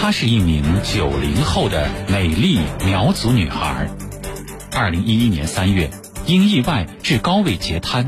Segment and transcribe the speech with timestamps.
[0.00, 3.90] 她是一名九零后的美丽苗族女孩。
[4.74, 5.90] 二零一一年三月，
[6.24, 8.06] 因意外致高位截瘫，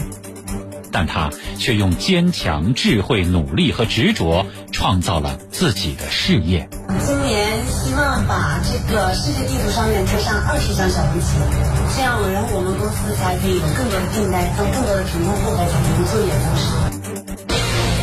[0.91, 1.29] 但她
[1.59, 6.67] 却用坚强、智慧、努力和执着，创造了自己的事业。
[7.05, 11.37] 今年希望把这个世界地图上面贴上二十张小红旗，
[11.95, 15.77] 这样，然后我们公司才可以有更多的订单，让更多的乘客获得能
[16.09, 16.52] 就业方式。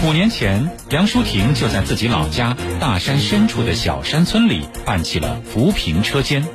[0.01, 6.47] 五年前，杨淑婷就在自己老家大山深处的小山村里办起了扶贫车间，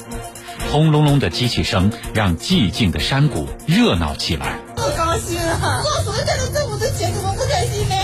[0.73, 4.59] 轰隆隆的机器声让寂静的山谷热闹起来。
[4.77, 5.83] 好高兴啊！
[5.83, 7.95] 做所有的政府的钱，怎么不开心呢？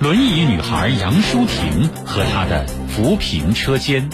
[0.00, 4.08] 轮椅女孩杨淑婷和她的扶贫车间，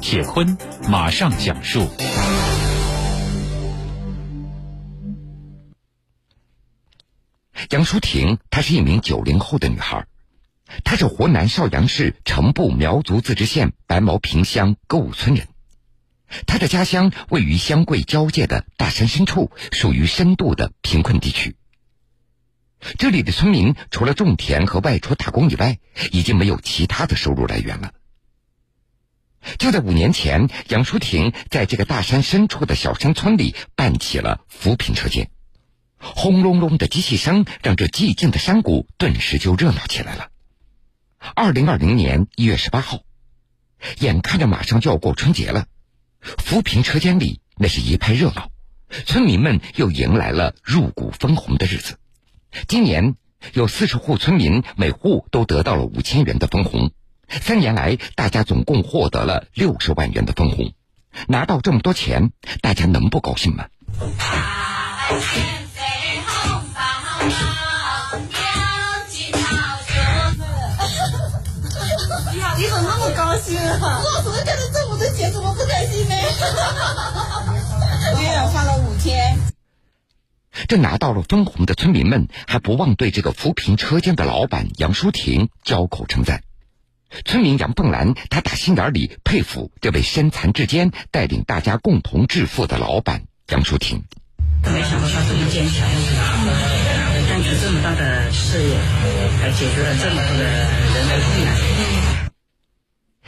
[0.00, 0.56] 铁坤
[0.88, 1.86] 马上讲述。
[7.74, 10.06] 杨淑婷，她是一名九零后的女孩，
[10.84, 15.48] 她是湖南邵阳市城步苗族自治县白毛坪乡歌舞村人。
[16.46, 21.56] 她的家乡位于湘桂交界的大山深处，属于深度的贫困地区。
[22.96, 25.80] 这里的村民除了种田和外出打工以外，
[26.12, 27.92] 已经没有其他的收入来源了。
[29.58, 35.28] 就在五年前，杨淑婷在这个大山深处的小山村里办起了扶贫车间。
[36.04, 40.28] 轰隆隆的机器声让这寂静的山谷顿时就热闹起来了。
[41.34, 43.00] 二零二零年一月十八号，
[43.98, 45.66] 眼看着马上就要过春节了，
[46.20, 48.50] 扶贫车间里那是一派热闹，
[49.06, 51.98] 村民们又迎来了入股分红的日子。
[52.68, 53.16] 今年
[53.54, 56.92] 有四十户村民，每户都得到了五千元的分红。
[57.28, 60.74] 三年来，大家总共获得了六十万元的分红。
[61.26, 63.66] 拿到这么多钱，大家能不高兴吗？
[72.56, 74.02] 你怎么那么高兴啊？
[74.04, 76.14] 我怎么看到政府的钱怎么不开心呢？
[78.20, 79.38] 月发了五天。
[80.68, 86.42] 这拿到了分红的村民们还不忘对这个扶贫车间的老板杨淑婷交口称赞。
[87.24, 94.04] 村民杨凤兰，她打心眼里佩服这位身残志坚、带领大家共同致富的老板杨淑婷。
[94.64, 95.88] 没想到他这么坚强，
[97.60, 98.76] 这么大的事业，
[99.40, 102.30] 还解决了这么多的人的困难。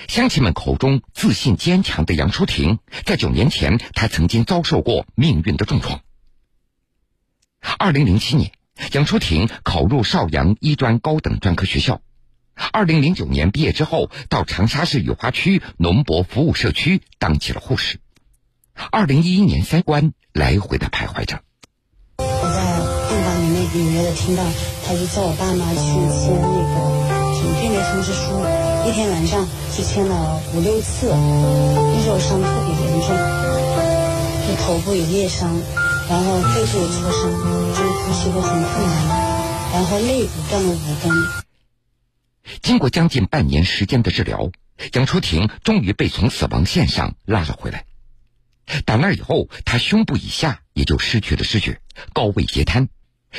[0.09, 6.01] 乡亲们口中自信坚强的杨淑婷，在九年前，她曾经遭受过命运的重创。
[7.79, 8.53] 二零零七年，
[8.93, 12.01] 杨淑婷考入邵阳医专高等专科学校。
[12.73, 18.01] 二零零九年毕业之后，到长沙市雨花区农博服务社区当起了护士。
[18.91, 21.43] 二零一一年三关来回的徘徊着。
[23.77, 24.43] 隐约的听到，
[24.87, 25.81] 他就叫我爸妈去
[26.17, 26.75] 签那个
[27.37, 28.41] 停聘的通知书，
[28.89, 31.13] 一天晚上就签了五六次。
[31.13, 33.13] 那时候伤特别严重，
[34.49, 35.51] 就头部有裂伤，
[36.09, 37.31] 然后肺部有挫伤，
[37.75, 41.13] 就是呼吸都很困难，然后肋骨断了五根。
[42.63, 44.51] 经过将近半年时间的治疗，
[44.95, 47.85] 杨淑婷终于被从死亡线上拉了回来。
[48.85, 51.81] 打那以后，他胸部以下也就失去了知觉，
[52.13, 52.89] 高位截瘫。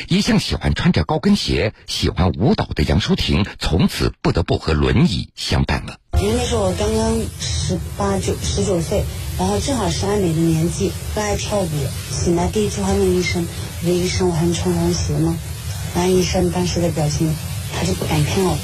[0.08, 6.00] 一向喜欢穿着高跟鞋、喜欢舞蹈的杨淑婷，从此不得不和轮椅相伴了。
[6.22, 9.04] 因为那时候我刚刚十八九、十九岁，
[9.38, 11.70] 然后正好是爱美的年纪，不爱跳舞。
[12.12, 13.48] 醒来第一句话问医生
[13.82, 15.38] ：“我说医生，我还能穿高跟鞋吗？”
[15.96, 17.36] 然后医生当时的表情，
[17.74, 18.58] 他就不敢看我。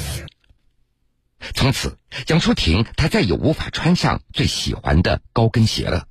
[1.54, 6.06] 从此，杨淑婷她再也无法穿上最喜欢的高跟鞋了。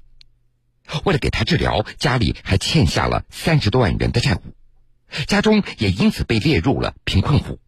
[1.06, 4.42] 为了给她治疗，家里还欠下了三十多万元的债务，
[5.28, 7.60] 家中也因此被列入了贫困户。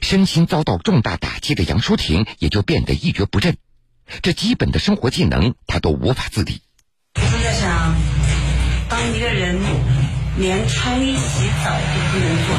[0.00, 3.56] 身心遭到重大打击的杨淑婷也就变得一蹶不振，
[4.22, 6.62] 这基本的生活技能她都无法自理。
[7.16, 7.94] 我就在想，
[8.88, 9.60] 当一个人
[10.38, 12.56] 连穿衣洗澡都不能做，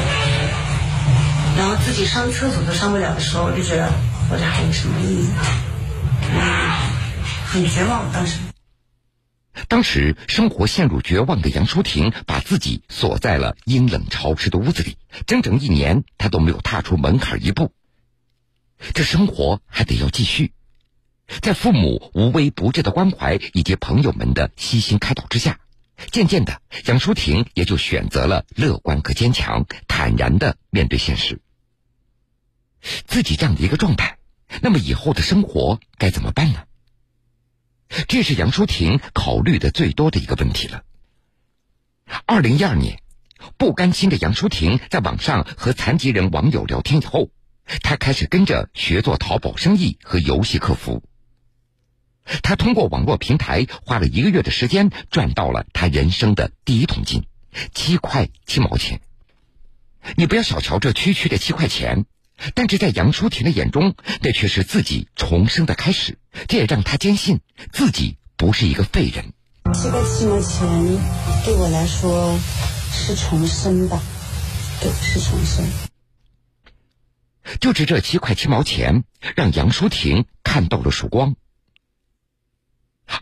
[1.58, 3.92] 然后自己上厕所都上不了的时候，我就觉得
[4.30, 5.28] 活着还有什么意义？
[6.32, 6.40] 嗯，
[7.46, 8.38] 很绝望，当时。
[9.68, 17.72] 当时生活陷入绝望的杨淑婷，把自己锁在了阴冷潮湿的屋子里，整整一年，她都没有踏出门槛一步。
[18.92, 20.52] 这生活还得要继续，
[21.40, 25.58] 在父母无微不至的关怀以及朋友们的悉心开导之下，
[26.12, 31.40] 渐渐的，杨淑婷也就选择了乐观和坚强，坦然的面对现实。
[33.06, 34.18] 自己这样的一个状态，
[34.60, 36.64] 那么以后的生活该怎么办呢？
[38.08, 40.82] 这是杨淑婷考虑的最多的一个问题了。
[42.24, 43.00] 二零一二年，
[43.56, 47.30] 不甘心的杨淑婷在网上和残疾人网友聊天以后，
[47.82, 51.02] 她开始跟着学做淘宝生意和游戏客服。
[52.42, 57.24] 他通过网络平台花了一个月的时间，赚到了他人生的第一桶金，
[57.72, 59.00] 七块七毛钱。
[60.16, 62.04] 你不要小瞧这区区的七块钱，
[62.54, 66.18] 但是在杨淑婷的眼中，那却是自己重生的开始。
[66.48, 67.40] 这也让她坚信
[67.72, 69.32] 自己不是一个废人。
[69.74, 70.68] 七块七毛钱
[71.44, 72.38] 对我来说
[72.92, 74.00] 是重生吧？
[74.80, 75.64] 对，是重生。
[77.60, 79.04] 就是这七块七毛钱，
[79.34, 81.36] 让杨淑婷看到了曙光。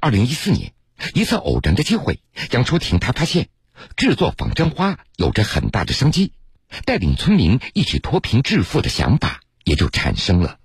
[0.01, 0.73] 二零一四年，
[1.15, 2.21] 一次偶然的机会，
[2.51, 3.49] 杨淑婷她发现
[3.97, 6.33] 制作仿真花有着很大的商机，
[6.85, 10.57] 带领村民一起脱贫致富的想法也就产生了。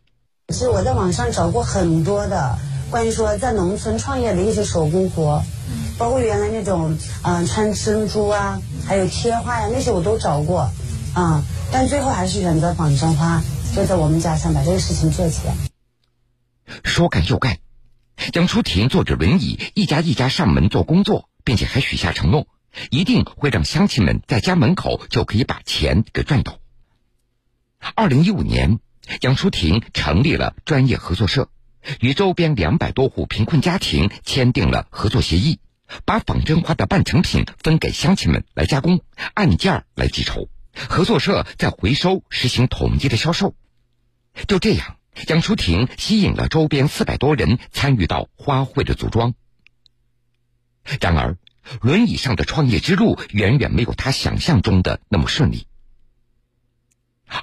[0.49, 2.57] 其实我在网上找过很多的
[2.89, 5.43] 关于说在农村创业的一些手工活，
[5.97, 10.71] 包括原来那种嗯穿珍珠啊，还有贴画呀那些我都找过，
[11.13, 13.43] 啊，但最后还是选择仿真花，
[13.75, 15.53] 就在我们家乡把这个事情做起来。
[16.83, 17.57] 说干就干。
[18.33, 22.47] 杨淑婷坐着轮椅，一家一家上门做工作，并且还许下承诺，
[22.89, 26.59] 一定会让乡亲们在家门口就可以把钱给赚到。
[27.95, 28.79] 二零一五年，
[29.21, 31.49] 杨淑婷成立了专业合作社，
[31.99, 35.59] 与周边两百多户贫困家庭签订了合作协议，
[36.05, 39.01] 把仿真花的半成品分给乡亲们来加工，
[39.33, 43.55] 按件来计酬，合作社再回收，实行统一的销售。
[44.47, 44.95] 就这样。
[45.27, 49.33] 杨淑婷吸引了周边四百多人参与到花卉的组装。
[51.01, 51.35] 然而，
[51.81, 55.65] 轮椅上的创业之路远远没有他想象中的那么顺利。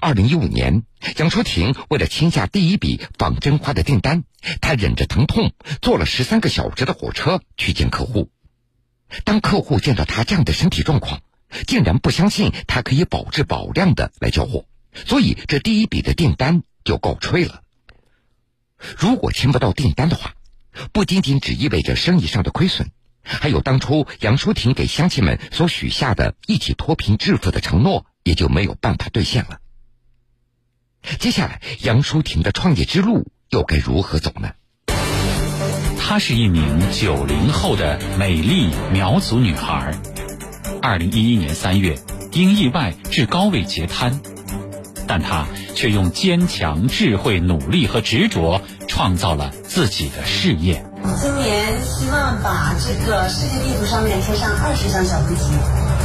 [0.01, 0.83] 二零一五年，
[1.17, 4.25] 杨淑婷为了签下第一笔仿真花的订单，
[4.61, 8.31] 她忍着疼痛坐了十三个小时的火车去见客户。
[9.25, 11.21] 当客户见到他这样的身体状况，
[11.69, 17.63] 竟然不相信他可以保质保量的来交货，所以这第一笔的订单就告吹了。
[18.99, 20.35] 如果签不到订单的话，
[20.93, 22.91] 不仅仅只意味着生意上的亏损，
[23.27, 29.59] 还有当初杨淑婷给乡亲们所许下的一起脱贫致富的承诺也就没有办法兑现了。
[31.19, 34.53] 接下来，杨淑婷的创业之路又该如何走呢？
[35.99, 39.93] 她是一名九零后的美丽苗族女孩，
[40.81, 41.99] 二零一一年三月
[42.33, 44.21] 因意外致高位截瘫。
[45.09, 45.47] 但她
[45.77, 50.85] 却用坚强、智慧、努力和执着，创造了自己的事业。
[51.21, 51.56] 今年
[51.99, 55.45] 希望把这个世界地图上面贴上二十张小飞机，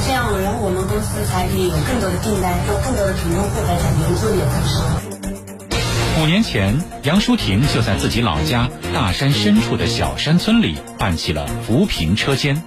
[0.08, 4.80] 这样，然后我们公司才可以有更多的订单，有更多的品用户来展现自己的故事。
[6.22, 12.64] 五年前，杨淑婷就在自己老家大山深处的小山村里办起了扶贫车间。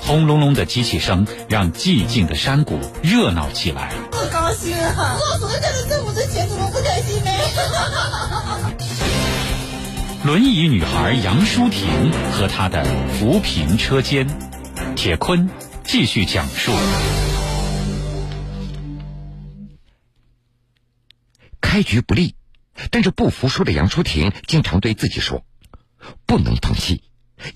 [0.00, 3.92] 轰隆隆的机器声让寂静的山谷热闹起来。
[4.10, 5.16] 不高兴啊！
[5.20, 7.30] 我所挣的这么多钱，怎么不开心呢？
[10.28, 11.88] 轮椅女孩杨淑婷
[12.32, 12.84] 和她的
[13.14, 14.28] 扶贫车间，
[14.94, 15.48] 铁坤
[15.84, 16.70] 继续讲述。
[21.62, 22.34] 开局不利，
[22.90, 25.46] 但是不服输的杨淑婷经常对自己说
[26.26, 27.02] ：“不能放弃。”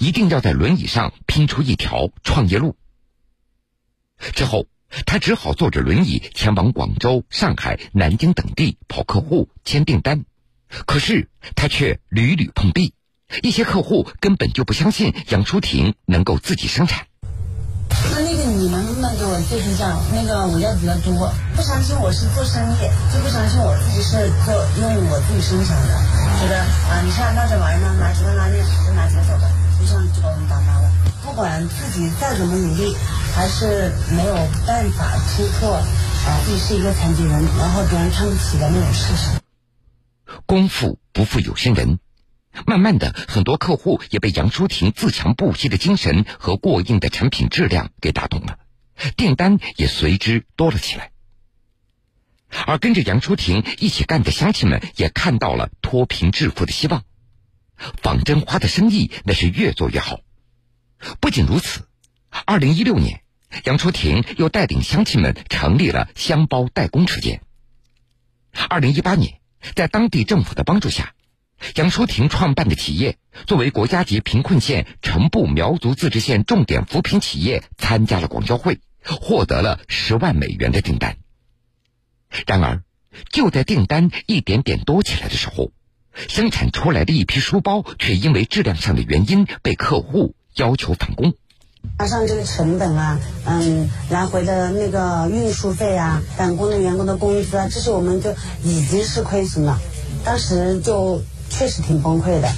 [0.00, 2.78] 一定要在轮椅上拼出一条创业路。
[4.34, 4.66] 之后，
[5.04, 10.24] 他只好坐着轮椅前往广州、上海、南京等地跑客户、签订单。
[10.86, 12.94] 可是他却屡屡碰壁，
[13.42, 17.06] 一些客户根本就不相信杨淑婷能够自己生产。
[17.92, 19.96] 那那个你能不能给我介绍一下？
[20.12, 25.92] 那个我要比较多，不相信我是做生意，就不相信我自己是做用我自己生产的。
[26.40, 26.56] 觉得
[26.88, 29.50] 啊，你看那这玩意儿呢，拿几个拉链就拿几个走的。
[29.78, 30.90] 就这样就把我们打发了。
[31.22, 32.96] 不管自己再怎么努力，
[33.34, 34.34] 还是没有
[34.66, 39.36] 办法突破啊自己是一个残疾人，然后别人看不起的那种事实。
[40.52, 41.98] 功夫不负有心人，
[42.66, 48.58] 慢慢的，很多客户也被杨淑婷自强不息的精神和过硬的产品质量给打动了，
[49.16, 51.10] 订单也随之多了起来。
[52.66, 57.02] 而跟着杨淑婷一起干的乡亲们也看到了脱贫致富的希望。
[58.02, 60.20] 仿真花的生意那是越做越好。
[61.18, 61.88] 不仅如此，
[62.44, 63.22] 二零一六年，
[63.64, 67.40] 杨淑婷又带领乡亲们成立了箱包代工车间。
[68.68, 69.40] 二零一八年，
[69.74, 71.14] 在当地政府的帮助下，
[71.76, 73.16] 杨淑婷创办的企业
[73.46, 81.16] 作为国家级贫困县城部苗族自治县重点扶贫企业，参加了广交会，获得了十万美元的订单。
[82.46, 82.82] 然而，
[83.30, 85.72] 就在订单一点点多起来的时候，
[86.12, 91.34] 生产出来的一批书包，却因为质量上的原因被客户要求返工。
[91.98, 98.34] 加上这个成本啊，嗯，来回的那个运输费啊，赶工的员工的工资啊，这是我们就
[98.64, 99.78] 已经是亏损了。
[100.24, 102.50] 当时就确实挺崩溃的。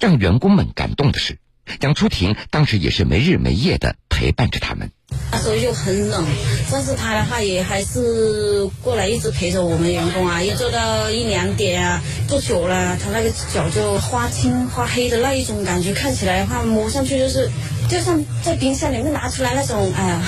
[0.00, 1.38] 让员工们感动的是，
[1.80, 4.90] 杨初婷当时也是没日没夜的陪伴着他们。
[5.30, 6.24] 那时候又很冷，
[6.70, 17.48] 但是他的话也还是过来一直陪着我们员工啊，一做到一两点啊，做久了他那个脚就花青花黑的那一种感觉，看起来的话摸上去就是
[17.88, 20.20] 就像在冰箱里面拿出来那种，哎呀，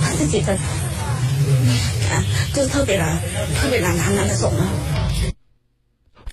[0.00, 3.16] 我自己的，啊，就是特别难，
[3.60, 4.68] 特别难难难的种啊。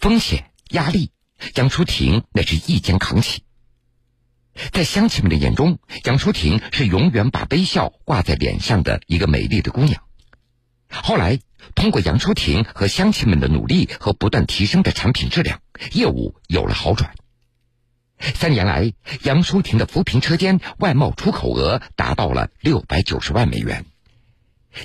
[0.01, 1.12] 风险压力，
[1.56, 3.44] 杨淑婷那是一肩扛起。
[4.72, 10.01] 在乡亲们的眼中，杨淑婷是永远把微笑挂在脸上的一个美丽的姑娘。
[10.89, 11.39] 后来，
[11.75, 15.62] 通过杨淑婷和乡亲们的努力和不断提升的产品质量，
[15.92, 17.13] 业务有了好转。
[18.36, 23.86] 三年来，杨淑婷的扶贫车间外贸出口额达到了六百九十万美元。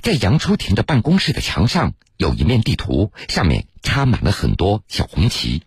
[0.03, 5.63] 在杨淑婷的办公室的墙上有一面地图，上面插满了很多小红旗。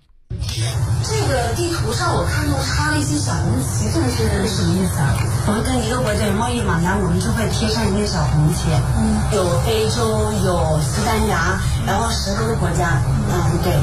[1.03, 4.07] 这个地图上我看到插了一些小红旗，这个
[4.47, 5.17] 是什么意思啊？
[5.47, 8.69] 我们跟一个国家有贸易往来，我们就会贴上一面小红旗。
[8.71, 13.01] 嗯，有非洲，有西班牙，然后十多个国家。
[13.27, 13.73] 嗯，对。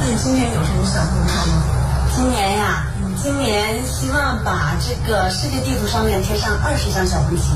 [0.00, 1.81] 那你今天有什么小目标吗？
[2.14, 7.52] 今年呀，今年希望把这个世界地图上面贴上二十张小红旗，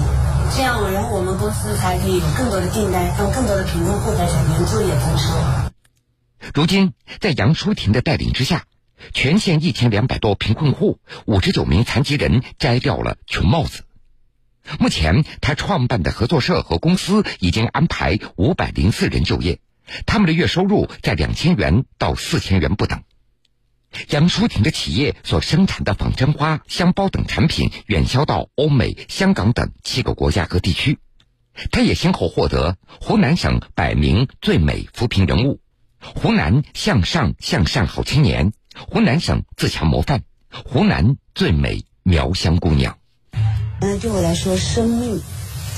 [0.56, 5.34] 这样然后我们公司才可以有更多的订单，让更多的贫困户在这边就业增收。
[6.54, 8.64] 如今，在杨淑婷的带领之下，
[9.12, 13.82] 全县一千两百多贫困户、五十九名残疾人摘掉了穷帽子。
[14.78, 19.60] 目前，他创办的合作社和公司已经安排五百零四人就业，
[20.06, 23.02] 他们的月收入在两千元到四千元不等。
[24.10, 30.98] 杨淑婷的企业所生产的仿真花、香包等产品远销到欧美、香港等七个国家和地区。
[31.70, 35.60] 她也先后获得湖南省百名最美扶贫人物。
[35.98, 38.52] 湖南向上向善好青年，
[38.88, 40.22] 湖南省自强模范，
[40.64, 42.98] 湖南最美苗乡姑娘。
[43.80, 45.20] 嗯，对我来说，生命，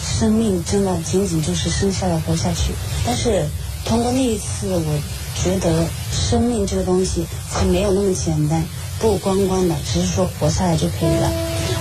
[0.03, 2.73] 生命真的仅仅就是生下来活下去。
[3.07, 3.47] 但是
[3.85, 5.00] 通过那一次，我
[5.42, 8.64] 觉得生命这个东西是没有那么简单，
[8.99, 11.30] 不光光的只是说活下来就可以了，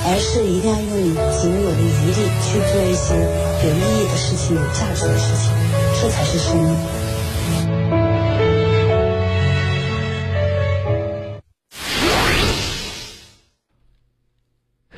[0.05, 3.15] 而是一定要用你仅有的余力去做一些
[3.65, 5.51] 有意义的事情、有价值的事情，
[5.99, 6.75] 这才是生命。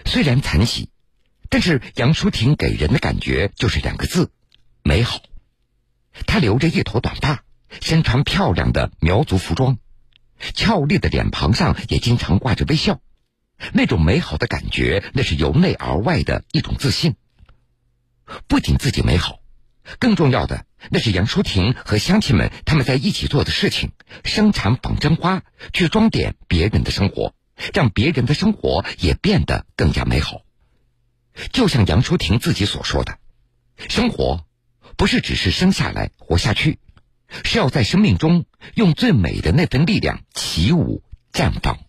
[0.05, 0.89] 虽然残疾，
[1.49, 4.31] 但是杨淑婷给人的感觉就是两个字：
[4.83, 5.21] 美好。
[6.27, 7.43] 她留着一头短发，
[7.81, 9.77] 身穿漂亮的苗族服装，
[10.53, 12.99] 俏丽的脸庞上也经常挂着微笑。
[13.73, 17.15] 那种美好的感觉，那是由内而外的一种自信。
[18.47, 19.39] 不仅自己美好，
[19.99, 23.91] 更重要的那是杨淑婷和乡亲们他们在一起做的事情：
[24.23, 27.33] 生产仿真花，去装点别人的生活。
[27.73, 30.43] 让别人的生活也变得更加美好。
[31.51, 33.17] 就像杨淑婷自己所说的
[33.89, 34.45] ：“生活
[34.95, 36.79] 不是只是生下来活下去，
[37.43, 38.45] 是要在生命中
[38.75, 41.79] 用最美的那份力量起舞绽放。”